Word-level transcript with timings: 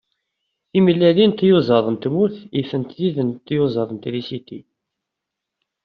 Timellalin 0.71 1.31
n 1.33 1.35
tyuẓaḍ 1.37 1.85
n 1.89 1.95
tmurt 1.97 2.37
ifent 2.59 2.93
tid 2.97 3.17
n 3.21 3.29
tyuẓaḍ 3.47 3.89
n 3.91 3.97
trisiti. 4.03 4.59